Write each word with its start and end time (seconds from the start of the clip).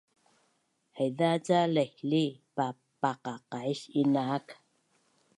Haiza 0.97 1.31
ca 1.45 1.59
laihlih 1.75 2.33
paqaqais 3.01 3.79
ii 3.99 4.09
naak 4.13 4.47